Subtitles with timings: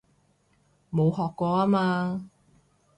[0.91, 2.27] 冇學過吖嘛